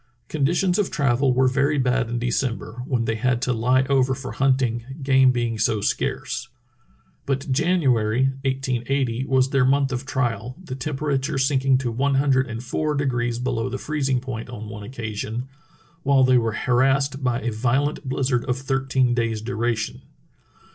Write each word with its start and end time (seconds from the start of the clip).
Conditions 0.29 0.79
of 0.79 0.89
travel 0.89 1.31
were 1.31 1.47
very 1.47 1.77
bad 1.77 2.09
in 2.09 2.17
December, 2.17 2.81
when 2.87 3.05
they 3.05 3.13
had 3.13 3.39
to 3.43 3.53
lie 3.53 3.83
over 3.83 4.15
for 4.15 4.31
hunting, 4.31 4.83
game 5.03 5.31
being 5.31 5.59
so 5.59 5.77
Schwatka's 5.79 6.49
Summer 7.27 7.39
Search 7.39 7.43
325 7.43 7.43
scarce. 7.43 7.47
But 7.47 7.51
January, 7.51 8.21
1880, 8.43 9.25
was 9.25 9.49
their 9.51 9.63
month 9.63 9.91
of 9.91 10.07
trial, 10.07 10.57
the 10.63 10.73
temperature 10.73 11.37
sinking 11.37 11.77
to 11.77 11.91
one 11.91 12.15
hundred 12.15 12.47
and 12.47 12.63
four 12.63 12.95
de 12.95 13.05
grees 13.05 13.37
below 13.37 13.69
the 13.69 13.77
freezing 13.77 14.19
point 14.19 14.49
on 14.49 14.69
one 14.69 14.81
occasion, 14.81 15.43
while 16.01 16.23
they 16.23 16.39
were 16.39 16.53
harassed 16.53 17.23
by 17.23 17.39
a 17.41 17.51
violent 17.51 18.03
blizzard 18.03 18.43
of 18.45 18.57
thirteen 18.57 19.13
days' 19.13 19.43
duration. 19.43 20.01